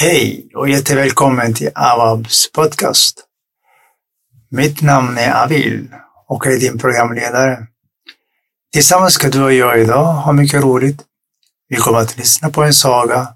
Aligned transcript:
Hej 0.00 0.50
och 0.54 0.68
jättevälkommen 0.68 1.54
till 1.54 1.70
Avabs 1.74 2.52
podcast. 2.52 3.24
Mitt 4.50 4.82
namn 4.82 5.18
är 5.18 5.44
Avil 5.44 5.88
och 6.28 6.46
är 6.46 6.58
din 6.58 6.78
programledare. 6.78 7.66
Tillsammans 8.72 9.14
ska 9.14 9.28
du 9.28 9.42
och 9.42 9.52
jag 9.52 9.80
idag 9.80 10.04
ha 10.04 10.32
mycket 10.32 10.62
roligt. 10.62 11.02
Vi 11.68 11.76
kommer 11.76 11.98
att 11.98 12.16
lyssna 12.16 12.50
på 12.50 12.62
en 12.62 12.74
saga 12.74 13.28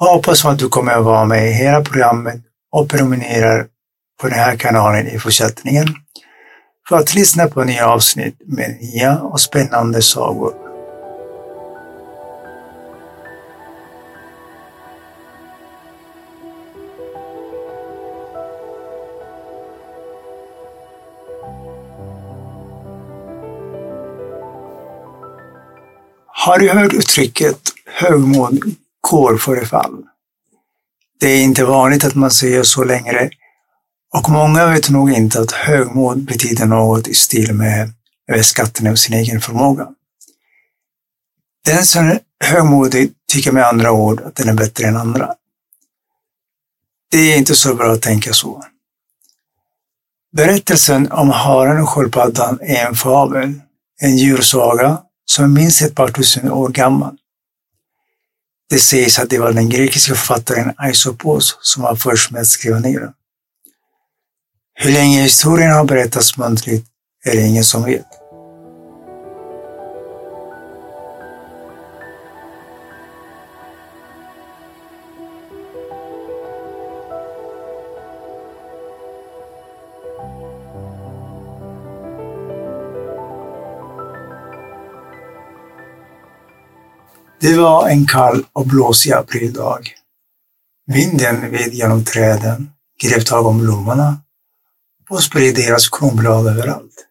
och 0.00 0.06
hoppas 0.06 0.44
att 0.44 0.58
du 0.58 0.68
kommer 0.68 0.92
att 0.92 1.04
vara 1.04 1.24
med 1.24 1.48
i 1.48 1.52
hela 1.52 1.80
programmet 1.80 2.40
och 2.72 2.88
prenumererar 2.90 3.66
på 4.20 4.28
den 4.28 4.38
här 4.38 4.56
kanalen 4.56 5.06
i 5.06 5.18
fortsättningen 5.18 5.86
för 6.88 6.96
att 6.96 7.14
lyssna 7.14 7.48
på 7.48 7.64
nya 7.64 7.88
avsnitt 7.88 8.42
med 8.46 8.78
nya 8.80 9.18
och 9.20 9.40
spännande 9.40 10.02
sagor. 10.02 10.67
Har 26.48 26.58
du 26.58 26.70
hört 26.70 26.92
uttrycket 26.92 27.58
högmod 27.86 28.74
går 29.00 29.36
före 29.36 29.66
fall? 29.66 30.02
Det 31.20 31.26
är 31.26 31.42
inte 31.42 31.64
vanligt 31.64 32.04
att 32.04 32.14
man 32.14 32.30
säger 32.30 32.62
så 32.62 32.84
längre 32.84 33.30
och 34.14 34.30
många 34.30 34.66
vet 34.66 34.90
nog 34.90 35.12
inte 35.12 35.40
att 35.40 35.52
högmod 35.52 36.24
betyder 36.24 36.66
något 36.66 37.08
i 37.08 37.14
stil 37.14 37.54
med 37.54 37.92
överskattning 38.32 38.92
av 38.92 38.94
sin 38.94 39.14
egen 39.14 39.40
förmåga. 39.40 39.88
Den 41.64 41.84
som 41.84 42.08
är 42.08 42.20
högmodig 42.44 43.12
tycker 43.32 43.52
med 43.52 43.66
andra 43.66 43.92
ord 43.92 44.20
att 44.20 44.34
den 44.34 44.48
är 44.48 44.54
bättre 44.54 44.88
än 44.88 44.96
andra. 44.96 45.34
Det 47.10 47.32
är 47.32 47.38
inte 47.38 47.54
så 47.54 47.74
bra 47.74 47.92
att 47.92 48.02
tänka 48.02 48.32
så. 48.32 48.64
Berättelsen 50.36 51.12
om 51.12 51.30
haren 51.30 51.82
och 51.82 51.88
sköldpaddan 51.88 52.58
är 52.62 52.86
en 52.86 52.94
fabel, 52.94 53.60
en 54.00 54.16
djursaga 54.16 55.02
som 55.30 55.44
är 55.44 55.48
minst 55.48 55.82
ett 55.82 55.94
par 55.94 56.08
tusen 56.08 56.52
år 56.52 56.68
gammal. 56.68 57.16
Det 58.70 58.78
sägs 58.78 59.18
att 59.18 59.30
det 59.30 59.38
var 59.38 59.52
den 59.52 59.68
grekiska 59.68 60.14
författaren 60.14 60.74
Aisopos 60.76 61.58
som 61.60 61.82
var 61.82 61.96
först 61.96 62.30
med 62.30 62.40
att 62.40 62.46
skriva 62.46 62.78
ner 62.78 63.00
den. 63.00 63.12
Hur 64.74 64.92
länge 64.92 65.22
historien 65.22 65.72
har 65.72 65.84
berättats 65.84 66.36
muntligt 66.36 66.86
är 67.24 67.36
det 67.36 67.42
ingen 67.42 67.64
som 67.64 67.84
vet. 67.84 68.06
Det 87.40 87.56
var 87.56 87.88
en 87.88 88.06
kall 88.06 88.44
och 88.52 88.66
blåsig 88.66 89.12
aprildag. 89.12 89.80
Vinden 90.86 91.50
ved 91.50 91.74
genom 91.74 92.04
träden, 92.04 92.70
grep 93.02 93.26
tag 93.26 93.46
om 93.46 93.58
blommorna 93.58 94.20
och 95.10 95.22
spred 95.22 95.54
deras 95.54 95.88
kronblad 95.88 96.46
överallt. 96.46 97.06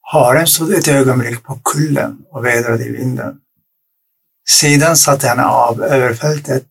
Haren 0.00 0.46
stod 0.46 0.74
ett 0.74 0.88
ögonblick 0.88 1.42
på 1.42 1.60
kullen 1.64 2.18
och 2.30 2.44
vädrade 2.44 2.84
i 2.84 2.92
vinden. 2.92 3.36
Sedan 4.48 4.96
satte 4.96 5.28
han 5.28 5.40
av 5.40 5.82
över 5.82 6.14
fältet, 6.14 6.64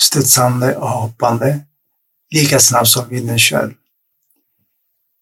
studsande 0.00 0.76
och 0.76 0.88
hoppande, 0.88 1.60
lika 2.34 2.58
snabbt 2.58 2.88
som 2.88 3.08
vinden 3.08 3.38
själv. 3.38 3.72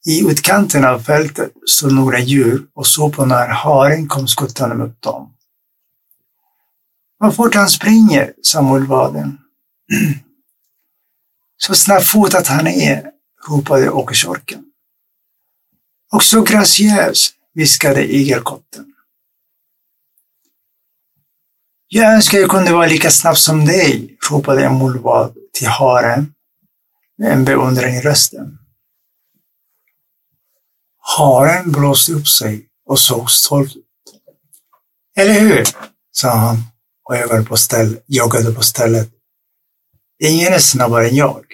I 0.07 0.31
utkanten 0.31 0.85
av 0.85 0.99
fältet 0.99 1.53
stod 1.67 1.93
några 1.93 2.19
djur 2.19 2.63
och 2.75 2.87
såg 2.87 3.15
på 3.15 3.25
när 3.25 3.49
haren 3.49 4.09
kom 4.09 4.29
skuttande 4.29 4.77
mot 4.77 5.03
dem. 5.03 5.34
Vad 7.25 7.37
fort 7.37 7.55
han 7.55 7.69
springer, 7.69 8.35
sa 8.43 8.63
mullvaden. 8.63 9.39
Så 11.57 11.75
snabbfotad 11.75 12.43
han 12.47 12.67
är, 12.67 13.11
ropade 13.49 13.91
åkersorken. 13.91 14.65
Och 16.13 16.23
så 16.23 16.43
graciös, 16.43 17.31
viskade 17.55 18.15
igelkotten. 18.15 18.95
Jag 21.89 22.15
önskar 22.15 22.39
jag 22.39 22.51
kunde 22.51 22.73
vara 22.73 22.87
lika 22.87 23.11
snabb 23.11 23.37
som 23.37 23.65
dig, 23.65 24.17
ropade 24.31 24.65
en 24.65 24.79
mullvad 24.79 25.37
till 25.53 25.69
haren 25.69 26.35
med 27.19 27.33
en 27.33 27.45
beundran 27.45 27.95
i 27.95 28.01
rösten. 28.01 28.59
Haren 30.99 31.73
blåste 31.73 32.13
upp 32.13 32.29
sig 32.29 32.69
och 32.87 32.99
såg 32.99 33.31
stolt 33.31 33.77
ut. 33.77 33.85
Eller 35.17 35.41
hur? 35.41 35.65
sa 36.13 36.31
han 36.31 36.74
och 37.05 37.17
jag 37.17 37.49
på 37.49 37.57
ställ, 37.57 38.01
joggade 38.07 38.53
på 38.53 38.63
stället. 38.63 39.11
Ingen 40.23 40.53
är 40.53 40.59
snabbare 40.59 41.09
än 41.09 41.17
jag. 41.17 41.45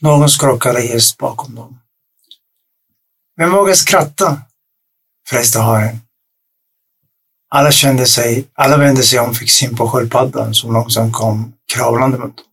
Någon 0.00 0.28
skrockade 0.28 0.80
häst 0.80 1.18
bakom 1.18 1.54
dem. 1.54 1.80
Vem 3.36 3.52
vågar 3.52 3.74
skratta? 3.74 4.42
fräste 5.28 5.58
haren. 5.58 6.00
Alla 7.50 7.72
kände 7.72 8.06
sig, 8.06 8.50
alla 8.54 8.76
vände 8.76 9.02
sig 9.02 9.18
om 9.18 9.30
och 9.30 9.36
fick 9.36 9.50
syn 9.50 9.76
på 9.76 9.88
sköldpaddan 9.88 10.54
som 10.54 10.72
långsamt 10.72 11.12
kom 11.12 11.52
kravlande 11.72 12.18
mot 12.18 12.36
dem. 12.36 12.46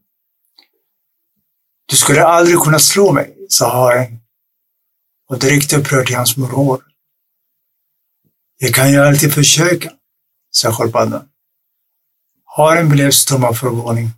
Du 1.86 1.96
skulle 1.96 2.26
aldrig 2.26 2.60
kunna 2.60 2.80
slå 2.80 3.12
mig, 3.12 3.38
sa 3.50 3.72
haren 3.72 4.20
och 5.30 5.40
direkt 5.40 5.74
upprörd 5.74 6.10
i 6.10 6.14
hans 6.14 6.38
morhår. 6.38 6.84
Jag 8.58 8.76
kan 8.76 8.92
ju 8.92 8.98
alltid 8.98 9.34
försöka 9.34 9.92
sa 10.52 10.74
sköldpaddan. 10.74 11.30
Haren 12.46 12.90
blev 12.90 13.12
stum 13.12 13.44
av 13.44 13.54
förvåning. 13.54 14.10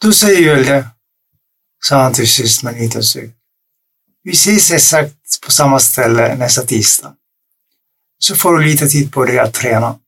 Du 0.00 0.12
säger 0.12 0.54
väl 0.54 0.66
det, 0.66 0.88
sa 1.84 2.02
han 2.02 2.12
till 2.12 2.28
sist 2.28 2.62
med 2.62 2.74
en 2.74 2.80
liten. 2.80 3.32
Vi 4.22 4.32
ses 4.32 4.70
exakt 4.70 5.40
på 5.44 5.50
samma 5.52 5.78
ställe 5.78 6.36
nästa 6.36 6.62
tisdag. 6.62 7.14
Så 8.18 8.36
får 8.36 8.58
du 8.58 8.64
lite 8.64 8.88
tid 8.88 9.12
på 9.12 9.24
dig 9.24 9.38
att 9.38 9.54
träna. 9.54 9.98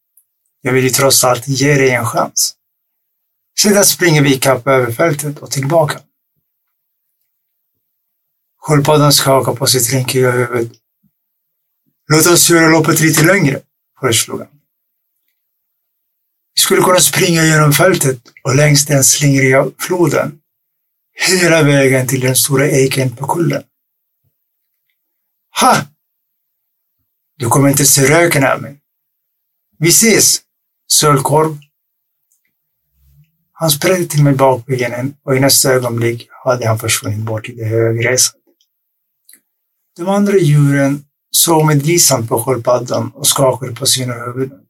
Jag 0.61 0.73
vill 0.73 0.85
ju 0.85 0.91
trots 0.91 1.25
allt 1.25 1.49
ge 1.49 1.75
dig 1.75 1.91
en 1.91 2.07
chans. 2.07 2.57
Sedan 3.61 3.85
springer 3.85 4.23
vi 4.23 4.35
ikapp 4.35 4.67
över 4.67 4.93
fältet 4.93 5.39
och 5.39 5.51
tillbaka. 5.51 6.01
Sköldpaddan 8.59 9.13
skakar 9.13 9.55
på 9.55 9.67
sitt 9.67 9.93
rynkiga 9.93 10.31
huvud. 10.31 10.77
Låt 12.09 12.27
oss 12.27 12.51
göra 12.51 12.69
loppet 12.69 13.01
lite 13.01 13.23
längre 13.25 13.63
föreslog 14.01 14.39
han. 14.39 14.49
Vi 16.55 16.63
skulle 16.63 16.83
kunna 16.83 17.01
springa 17.01 17.45
genom 17.45 17.73
fältet 17.73 18.21
och 18.43 18.57
längs 18.57 18.87
den 18.87 19.05
slingriga 19.05 19.71
floden 19.79 20.41
hela 21.29 21.63
vägen 21.63 22.07
till 22.07 22.21
den 22.21 22.37
stora 22.37 22.67
eken 22.69 23.17
på 23.17 23.27
kullen. 23.27 23.63
Ha! 25.61 25.87
Du 27.37 27.49
kommer 27.49 27.69
inte 27.69 27.87
se 27.87 28.11
röken 28.11 28.45
av 28.45 28.63
mig. 28.63 28.81
Vi 29.79 29.89
ses, 29.89 30.41
sölkorv. 30.93 31.59
Han 33.53 33.71
sprang 33.71 34.09
till 34.09 34.25
mig 34.25 34.35
bakbenen 34.35 35.17
och 35.23 35.37
i 35.37 35.41
nästa 35.41 35.73
ögonblick 35.73 36.29
hade 36.45 36.67
han 36.69 36.79
försvunnit 36.79 37.19
bort 37.19 37.49
i 37.49 37.53
det 37.53 37.65
höga 37.65 38.03
gräset. 38.03 38.35
De 39.97 40.09
andra 40.09 40.37
djuren 40.37 41.05
såg 41.31 41.67
medlidsamt 41.67 42.29
på 42.29 42.43
sköldpaddan 42.43 43.13
och 43.15 43.27
skakade 43.27 43.75
på 43.75 43.87
sina 43.87 44.15
huvuden. 44.15 44.61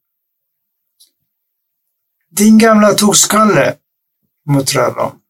Din 2.30 2.58
gamla 2.58 2.92
tokskalle, 2.94 3.76
muttrade 4.46 4.94
de. 4.94 5.20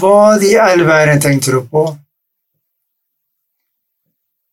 Vad 0.00 0.42
i 0.42 0.58
all 0.58 0.82
världen 0.82 1.20
tänkte 1.20 1.50
du 1.50 1.68
på? 1.68 1.96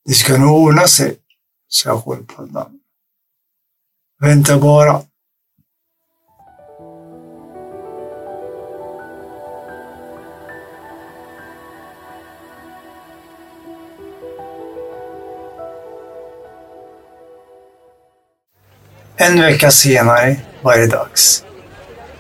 Det 0.06 0.14
ska 0.14 0.38
nog 0.38 0.58
ordna 0.58 0.88
sig, 0.88 1.18
sa 1.68 2.02
sköldpaddan. 2.02 2.80
Vänta 4.20 4.60
bara. 4.60 5.02
En 19.18 19.42
vecka 19.42 19.72
senare 19.72 20.38
var 20.62 20.78
det 20.78 20.88
dags. 20.88 21.44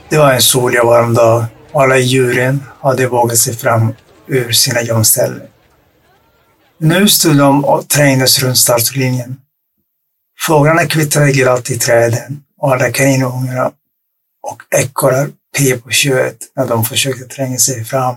Det 0.10 0.18
var 0.18 0.34
en 0.34 0.42
solig 0.42 0.82
och 0.82 0.88
varm 0.88 1.14
dag 1.14 1.46
och 1.72 1.82
alla 1.82 1.98
djuren 1.98 2.64
hade 2.82 3.08
vågat 3.08 3.38
sig 3.38 3.56
fram 3.56 3.94
ur 4.28 4.52
sina 4.52 4.82
gömställen. 4.82 5.48
Nu 6.78 7.08
stod 7.08 7.38
de 7.38 7.66
och 7.66 7.90
trängdes 7.90 8.44
runt 8.44 8.58
startlinjen. 8.58 9.38
Fåglarna 10.48 10.86
kvittrade 10.86 11.32
glatt 11.32 11.70
i 11.70 11.80
träden 11.80 12.44
och 12.58 12.74
alla 12.74 12.92
kaninungarna 12.92 13.72
och 14.42 14.64
ekorrar 14.70 15.30
pep 15.58 15.84
på 15.84 15.92
köet 15.92 16.38
när 16.56 16.68
de 16.68 16.86
försökte 16.86 17.26
tränga 17.26 17.58
sig 17.58 17.84
fram 17.86 18.16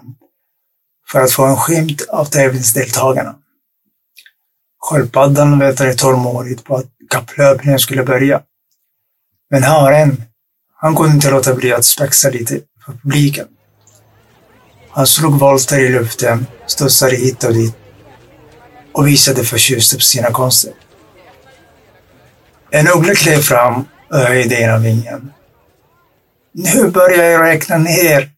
för 1.12 1.20
att 1.20 1.32
få 1.32 1.44
en 1.44 1.56
skymt 1.56 2.02
av 2.08 2.24
tävlingsdeltagarna. 2.24 3.34
Sköldpaddan 4.78 5.58
väntade 5.58 5.94
tålmodigt 5.94 6.64
på 6.64 6.76
att 6.76 6.86
kapplöpningen 7.10 7.78
skulle 7.78 8.02
börja. 8.04 8.42
Men 9.50 9.62
haren, 9.62 10.22
han 10.74 10.96
kunde 10.96 11.14
inte 11.14 11.30
låta 11.30 11.54
bli 11.54 11.72
att 11.72 11.84
spexa 11.84 12.30
lite 12.30 12.60
för 12.84 12.92
publiken. 12.92 13.46
Han 14.90 15.06
slog 15.06 15.38
volter 15.38 15.78
i 15.78 15.88
luften, 15.88 16.46
studsade 16.66 17.16
hit 17.16 17.44
och 17.44 17.52
dit 17.54 17.76
och 18.92 19.06
visade 19.06 19.44
förtjust 19.44 19.94
upp 19.94 20.02
sina 20.02 20.30
konster. 20.30 20.72
En 22.70 22.88
uggla 22.88 23.14
klev 23.14 23.38
fram 23.38 23.84
och 24.10 24.18
höjde 24.18 24.60
ena 24.60 24.78
vingen. 24.78 25.32
Nu 26.52 26.90
börjar 26.90 27.24
jag 27.24 27.42
räkna 27.42 27.78
ner, 27.78 28.30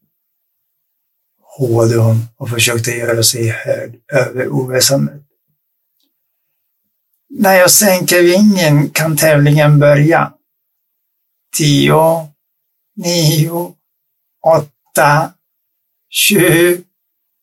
hoade 1.58 1.96
hon 1.96 2.26
och 2.36 2.50
försökte 2.50 2.90
göra 2.90 3.22
sig 3.22 3.48
hörd 3.48 3.94
över 4.12 4.48
oväsendet. 4.48 5.22
När 7.30 7.54
jag 7.54 7.70
sänker 7.70 8.22
vingen 8.22 8.90
kan 8.90 9.16
tävlingen 9.16 9.78
börja. 9.78 10.32
Tio, 11.58 12.28
nio, 12.96 13.74
åtta, 14.46 15.32
sju, 16.10 16.84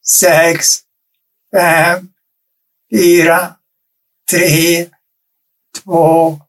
sex, 0.06 0.80
fem, 1.52 2.14
fyra, 2.92 3.56
tre, 4.32 4.90
två, 5.84 6.40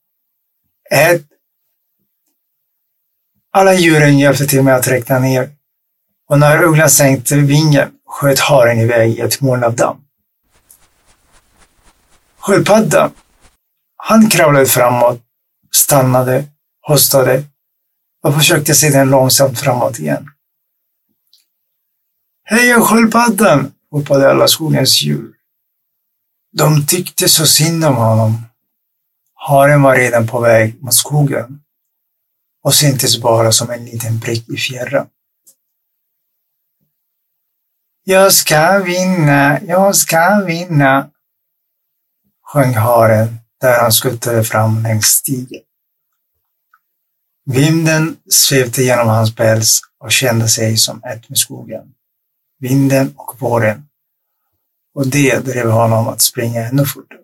ett. 0.90 1.22
Alla 3.52 3.74
djuren 3.74 4.18
hjälpte 4.18 4.46
till 4.46 4.62
med 4.62 4.76
att 4.76 4.88
räkna 4.88 5.18
ner 5.18 5.50
och 6.28 6.38
när 6.38 6.62
ugglan 6.62 6.90
sänkte 6.90 7.36
vingen 7.36 7.92
sköt 8.06 8.40
haren 8.40 8.80
iväg 8.80 9.18
i 9.18 9.20
ett 9.20 9.40
moln 9.40 9.64
av 9.64 9.76
damm. 9.76 10.04
Sköldpaddan, 12.38 13.10
han 13.96 14.30
kravlade 14.30 14.66
framåt, 14.66 15.20
stannade, 15.74 16.44
hostade 16.80 17.44
och 18.22 18.34
försökte 18.34 18.74
sedan 18.74 19.10
långsamt 19.10 19.58
framåt 19.58 19.98
igen. 19.98 20.26
Heja 22.44 22.80
sköldpaddan! 22.80 23.72
ropade 23.92 24.30
alla 24.30 24.48
skogens 24.48 25.02
djur. 25.02 25.34
De 26.52 26.86
tyckte 26.86 27.28
så 27.28 27.46
synd 27.46 27.84
om 27.84 27.96
honom. 27.96 28.42
Haren 29.34 29.82
var 29.82 29.96
redan 29.96 30.26
på 30.26 30.40
väg 30.40 30.82
mot 30.82 30.94
skogen 30.94 31.60
och 32.62 32.74
syntes 32.74 33.22
bara 33.22 33.52
som 33.52 33.70
en 33.70 33.84
liten 33.84 34.20
prick 34.20 34.48
i 34.48 34.56
fjärran. 34.56 35.06
Jag 38.04 38.32
ska 38.32 38.78
vinna, 38.78 39.60
jag 39.62 39.96
ska 39.96 40.44
vinna, 40.46 41.10
sjöng 42.42 42.74
haren 42.74 43.38
där 43.60 43.80
han 43.80 43.92
skuttade 43.92 44.44
fram 44.44 44.82
längs 44.82 45.06
stigen. 45.06 45.62
Vinden 47.50 48.16
svepte 48.30 48.82
genom 48.82 49.08
hans 49.08 49.34
päls 49.34 49.80
och 49.98 50.12
kände 50.12 50.48
sig 50.48 50.76
som 50.76 51.02
ett 51.04 51.28
med 51.28 51.38
skogen, 51.38 51.94
vinden 52.58 53.14
och 53.16 53.36
våren. 53.40 53.88
Och 54.94 55.06
det 55.06 55.38
drev 55.38 55.70
honom 55.70 56.08
att 56.08 56.20
springa 56.20 56.66
ännu 56.66 56.86
fortare. 56.86 57.18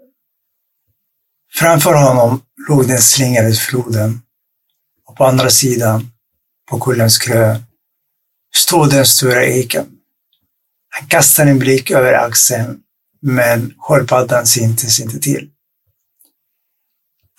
Framför 1.52 1.94
honom 1.94 2.42
låg 2.68 2.88
den 2.88 2.98
slingrade 2.98 3.52
floden 3.52 4.22
och 5.04 5.16
på 5.16 5.24
andra 5.24 5.50
sidan, 5.50 6.12
på 6.70 6.80
kullens 6.80 7.18
krön, 7.18 7.64
stod 8.54 8.90
den 8.90 9.06
stora 9.06 9.46
eken. 9.46 9.86
Han 10.88 11.08
kastade 11.08 11.50
en 11.50 11.58
blick 11.58 11.90
över 11.90 12.12
axeln, 12.12 12.82
men 13.20 13.74
sköldpaddan 13.78 14.46
syntes 14.46 15.00
inte 15.00 15.18
till. 15.18 15.50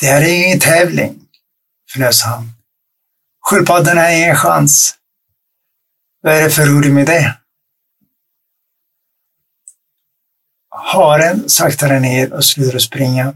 Det 0.02 0.08
här 0.08 0.22
är 0.22 0.46
ingen 0.46 0.60
tävling, 0.60 1.22
fnös 1.94 2.22
han. 2.22 2.52
Sköldpaddan 3.44 3.98
har 3.98 4.10
ingen 4.10 4.36
chans. 4.36 4.96
Vad 6.22 6.34
är 6.34 6.44
det 6.44 6.50
för 6.50 6.66
roligt 6.66 6.94
med 6.94 7.06
det? 7.06 7.38
Haren 10.70 11.50
saktade 11.50 12.00
ner 12.00 12.34
och 12.34 12.46
slutade 12.46 12.80
springa. 12.80 13.34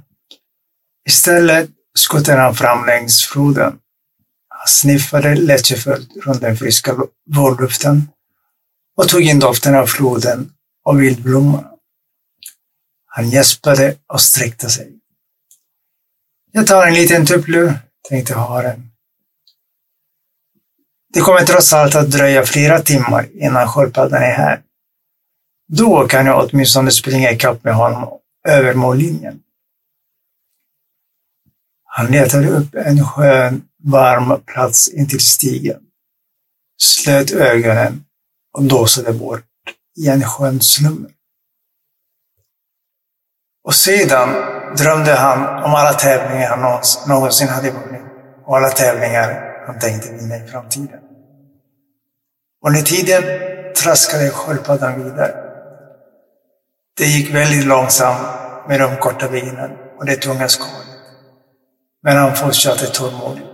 Istället 1.09 1.69
skuttade 1.98 2.42
han 2.42 2.56
fram 2.56 2.86
längs 2.86 3.25
floden. 3.25 3.80
Han 4.50 4.68
sniffade 4.68 5.36
lättjefullt 5.36 6.10
runt 6.25 6.42
den 6.42 6.57
friska 6.57 6.95
vårluften 7.36 8.10
och 8.98 9.10
tog 9.10 9.21
in 9.21 9.39
doften 9.39 9.75
av 9.75 9.86
floden 9.86 10.51
och 10.86 11.01
vildblommorna. 11.01 11.71
Han 13.06 13.30
gäspade 13.30 13.98
och 14.13 14.21
sträckte 14.21 14.69
sig. 14.69 14.94
Jag 16.51 16.68
tar 16.68 16.88
en 16.88 16.94
liten 16.94 17.25
tupplur, 17.25 17.80
tänkte 18.10 18.33
haren. 18.33 18.92
Det 21.17 21.21
kommer 21.21 21.45
trots 21.45 21.73
allt 21.73 21.95
att 21.95 22.11
dröja 22.11 22.45
flera 22.45 22.79
timmar 22.79 23.27
innan 23.33 23.67
sköldpaddan 23.67 24.23
är 24.23 24.31
här. 24.31 24.61
Då 25.67 26.07
kan 26.07 26.25
jag 26.25 26.49
åtminstone 26.49 26.91
springa 26.91 27.31
ikapp 27.31 27.63
med 27.63 27.75
honom 27.75 28.09
över 28.47 28.73
mållinjen. 28.73 29.39
Han 31.83 32.07
letade 32.07 32.47
upp 32.47 32.75
en 32.75 33.05
skön, 33.05 33.61
varm 33.83 34.41
plats 34.45 34.87
intill 34.87 35.19
stigen, 35.19 35.79
slöt 36.81 37.31
ögonen 37.31 38.05
och 38.53 38.63
dåsade 38.63 39.13
bort 39.13 39.45
i 39.99 40.07
en 40.07 40.23
skön 40.23 40.61
slummer. 40.61 41.11
Och 43.63 43.75
sedan 43.75 44.29
drömde 44.77 45.15
han 45.15 45.63
om 45.63 45.75
alla 45.75 45.93
tävlingar 45.93 46.49
han 46.49 46.81
någonsin 47.07 47.47
hade 47.47 47.71
vunnit 47.71 48.05
och 48.45 48.57
alla 48.57 48.69
tävlingar 48.69 49.63
han 49.67 49.79
tänkte 49.79 50.13
vinna 50.13 50.38
i 50.38 50.47
framtiden. 50.47 51.06
Under 52.67 52.81
tiden 52.81 53.24
traskade 53.75 54.29
sköldpaddan 54.29 55.03
vidare. 55.03 55.33
Det 56.97 57.05
gick 57.05 57.36
väldigt 57.36 57.65
långsamt 57.65 58.27
med 58.67 58.79
de 58.79 58.95
korta 58.97 59.27
benen 59.27 59.71
och 59.97 60.05
det 60.05 60.15
tunga 60.15 60.47
skalet. 60.47 60.88
Men 62.03 62.17
han 62.17 62.36
fortsatte 62.36 62.88
tålmodigt. 62.88 63.47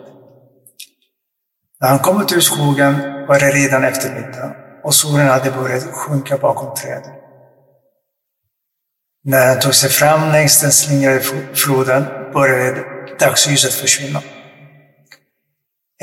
När 1.82 1.90
han 1.90 2.00
kom 2.00 2.22
ut 2.22 2.32
ur 2.32 2.40
skogen 2.40 2.94
var 3.28 3.40
det 3.40 3.52
redan 3.52 3.84
eftermiddag 3.84 4.56
och 4.84 4.96
solen 4.96 5.28
hade 5.28 5.52
börjat 5.52 5.84
sjunka 5.84 6.38
bakom 6.38 6.76
träden. 6.76 7.12
När 9.24 9.48
han 9.48 9.60
tog 9.60 9.76
sig 9.76 9.90
fram 9.90 10.32
längs 10.32 10.62
den 10.62 10.72
slingrade 10.72 11.22
floden 11.54 12.06
började 12.34 12.84
dagsljuset 13.20 13.74
försvinna. 13.74 14.22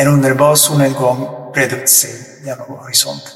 En 0.00 0.08
underbar 0.08 0.54
solnedgång 0.54 1.52
bredde 1.52 1.82
ut 1.82 1.88
sig 1.88 2.44
genom 2.44 2.66
horisonten. 2.68 3.30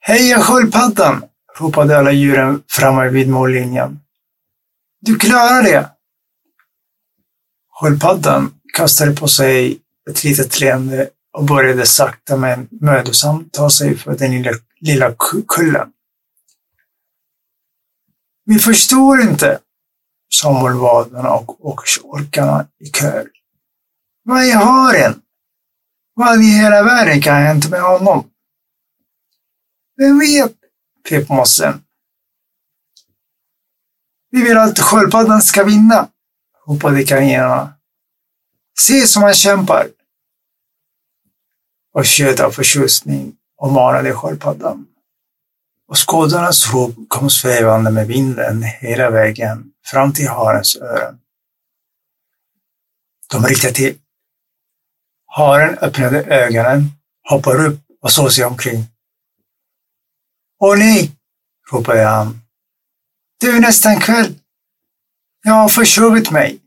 Heja 0.00 0.40
sköldpaddan! 0.40 1.24
ropade 1.58 1.98
alla 1.98 2.12
djuren 2.12 2.62
framme 2.68 3.08
vid 3.08 3.28
mållinjen. 3.28 4.00
Du 5.00 5.18
klarar 5.18 5.62
det! 5.62 5.90
Sköldpaddan 7.70 8.54
kastade 8.76 9.16
på 9.16 9.28
sig 9.28 9.78
ett 10.10 10.24
litet 10.24 10.60
leende 10.60 11.08
och 11.34 11.44
började 11.44 11.86
sakta 11.86 12.36
men 12.36 12.68
mödosamt 12.70 13.52
ta 13.52 13.70
sig 13.70 13.96
för 13.98 14.18
den 14.18 14.30
lilla, 14.30 14.52
lilla 14.80 15.14
kullen. 15.48 15.92
Vi 18.44 18.58
förstår 18.58 19.20
inte, 19.20 19.58
sa 20.28 20.62
mullvadarna 20.62 21.30
och 21.30 21.64
orkarna 22.02 22.66
i 22.78 22.90
kör. 22.90 23.28
Vad 24.22 24.44
är 24.44 24.54
haren? 24.54 25.20
Vad 26.14 26.42
i 26.42 26.46
hela 26.46 26.82
världen 26.82 27.20
kan 27.20 27.34
ha 27.34 27.40
hänt 27.40 27.70
med 27.70 27.82
honom? 27.82 28.30
Vem 29.96 30.18
vet, 30.18 30.54
pep 31.08 31.28
mossen. 31.28 31.84
Vi 34.30 34.42
vill 34.42 34.58
att 34.58 34.78
sköldpaddan 34.78 35.42
ska 35.42 35.64
vinna, 35.64 36.08
ropade 36.66 37.04
kaninerna. 37.04 37.74
Se 38.80 39.06
som 39.06 39.22
han 39.22 39.34
kämpar! 39.34 39.88
Och 41.94 42.04
tjöt 42.04 42.40
av 42.40 42.50
förtjusning 42.50 43.36
och 43.56 43.72
manade 43.72 44.12
sköldpaddan. 44.12 44.86
Och 45.88 46.08
skådarnas 46.08 46.72
rop 46.72 46.94
kom 47.08 47.30
svävande 47.30 47.90
med 47.90 48.06
vinden 48.06 48.62
hela 48.62 49.10
vägen 49.10 49.72
fram 49.84 50.12
till 50.12 50.28
harens 50.28 50.76
öron. 50.76 51.20
De 53.30 53.44
riktade 53.46 53.74
till. 53.74 53.98
Haren 55.26 55.78
öppnade 55.78 56.24
ögonen, 56.24 56.90
hoppade 57.30 57.66
upp 57.66 57.80
och 58.02 58.12
såg 58.12 58.32
sig 58.32 58.44
omkring. 58.44 58.86
Åh 60.60 60.78
nej, 60.78 61.12
ropade 61.72 62.04
han. 62.04 62.40
Det 63.40 63.46
är 63.46 63.60
nästan 63.60 64.00
kväll. 64.00 64.34
Jag 65.42 65.52
har 65.52 65.68
försovit 65.68 66.30
mig. 66.30 66.58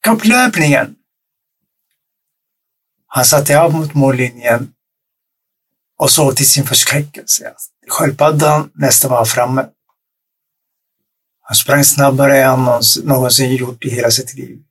Kapplöpningen! 0.00 0.96
Han 3.14 3.24
satte 3.24 3.60
av 3.60 3.72
mot 3.72 3.94
mållinjen 3.94 4.72
och 5.98 6.10
såg 6.10 6.36
till 6.36 6.48
sin 6.48 6.66
förskräckelse 6.66 7.54
sköldpaddan 7.88 8.70
nästan 8.74 9.10
var 9.10 9.24
framme. 9.24 9.66
Han 11.40 11.54
sprang 11.54 11.84
snabbare 11.84 12.42
än 12.42 12.60
han 12.60 12.82
någonsin 13.04 13.56
gjort 13.56 13.84
i 13.84 13.90
hela 13.90 14.10
sitt 14.10 14.34
liv. 14.34 14.62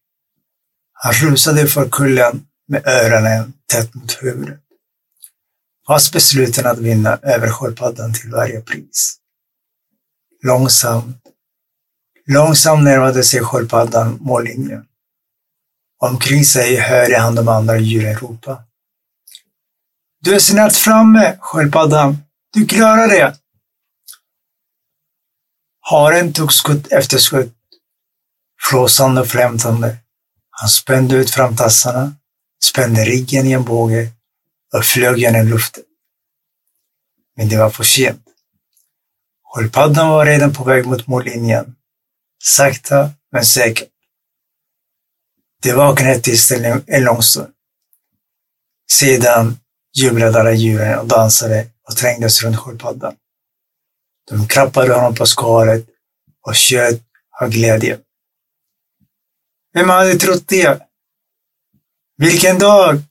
Han 0.93 1.13
rusade 1.13 1.67
för 1.67 1.89
kullen 1.89 2.45
med 2.67 2.88
öronen 2.88 3.53
tätt 3.71 3.93
mot 3.93 4.23
huvudet. 4.23 4.59
Fast 5.88 6.13
besluten 6.13 6.65
att 6.65 6.79
vinna 6.79 7.19
över 7.21 7.50
sköldpaddan 7.50 8.13
till 8.13 8.31
varje 8.31 8.62
pris. 8.62 9.17
Långsamt, 10.43 11.17
långsamt 12.27 12.83
närmade 12.83 13.23
sig 13.23 13.39
sköldpaddan 13.39 14.17
mållinjen. 14.21 14.85
Omkring 16.03 16.45
sig 16.45 16.75
hörde 16.75 17.17
han 17.19 17.36
de 17.36 17.48
andra 17.48 17.77
djuren 17.77 18.15
ropa. 18.15 18.63
Du 20.22 20.36
är 20.36 20.39
snart 20.39 20.74
framme, 20.74 21.38
sköldpaddan. 21.39 22.17
Du 22.53 22.65
klarar 22.65 23.07
det. 23.07 23.38
Haren 25.79 26.33
tog 26.33 26.53
skutt 26.53 26.91
efter 26.91 27.17
skutt, 27.17 27.55
flåsande 28.69 29.22
och 29.22 29.27
flämtande. 29.27 29.98
Han 30.50 30.69
spände 30.69 31.15
ut 31.15 31.31
framtassarna, 31.31 32.15
spände 32.63 33.05
riggen 33.05 33.48
i 33.48 33.51
en 33.51 33.63
båge 33.63 34.12
och 34.74 34.86
flög 34.86 35.17
genom 35.17 35.48
luften. 35.48 35.83
Men 37.36 37.50
det 37.50 37.57
var 37.57 37.69
för 37.69 37.83
sent. 37.83 38.24
Sköldpaddan 39.53 40.10
var 40.10 40.25
redan 40.25 40.53
på 40.53 40.63
väg 40.63 40.86
mot 40.86 41.07
mållinjen. 41.07 41.75
Sakta 42.43 43.12
men 43.31 43.45
säkert. 43.45 43.92
Det 45.63 45.74
vaknade 45.74 46.20
tyst 46.20 46.51
en 46.88 47.03
lång 47.03 47.22
stund. 47.22 47.53
Sedan 48.91 49.60
jublade 49.98 50.39
alla 50.39 50.51
djuren 50.51 51.00
och 51.00 51.08
dansade 51.08 51.67
och 51.89 51.96
trängdes 51.96 52.43
runt 52.43 52.58
sköldpaddan. 52.58 53.15
De 54.29 54.48
klappade 54.48 54.93
honom 54.93 55.15
på 55.15 55.25
skalet 55.25 55.86
och 56.48 56.55
tjöt 56.55 57.01
av 57.41 57.50
glädje. 57.50 58.00
Vem 59.74 59.89
hade 59.89 60.15
trott 60.15 60.48
det? 60.48 60.82
Vilken 62.17 62.60
dag! 62.60 63.01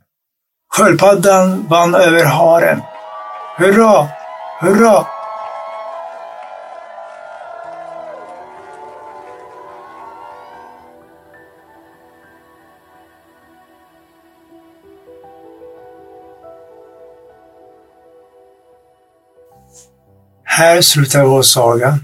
Sköldpaddan 0.75 1.69
vann 1.69 1.95
över 1.95 2.25
haren. 2.25 2.81
Hurra! 3.59 4.09
Hurra! 4.61 5.07
Här 20.55 20.83
slutar 20.83 21.25
vår 21.25 21.43
saga. 21.43 21.99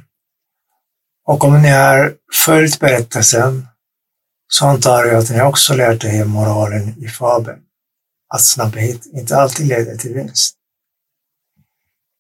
Och 1.27 1.45
om 1.45 1.63
ni 1.63 1.69
har 1.69 2.15
följt 2.45 2.81
berättelsen 2.81 3.67
så 4.49 4.67
antar 4.67 5.05
jag 5.05 5.19
att 5.19 5.31
ni 5.31 5.43
också 5.43 5.75
lärt 5.75 6.05
er 6.05 6.25
moralen 6.25 7.05
i 7.05 7.09
fabeln. 7.09 7.59
Att 8.35 8.45
snabbhet 8.45 9.07
inte 9.07 9.37
alltid 9.37 9.67
leder 9.67 9.97
till 9.97 10.15
vinst. 10.15 10.55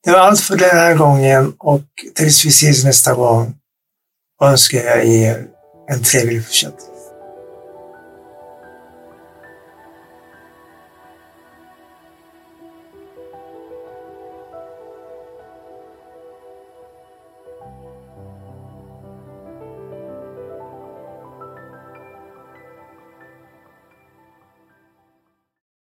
Det 0.04 0.10
var 0.10 0.18
allt 0.18 0.40
för 0.40 0.56
den 0.56 0.76
här 0.76 0.94
gången 0.94 1.54
och 1.58 1.82
tills 2.14 2.44
vi 2.44 2.48
ses 2.48 2.84
nästa 2.84 3.14
gång 3.14 3.54
önskar 4.42 4.78
jag 4.78 5.04
er 5.04 5.46
en 5.90 6.02
trevlig 6.02 6.44
fortsättning. 6.44 6.97